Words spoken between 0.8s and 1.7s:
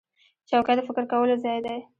فکر کولو ځای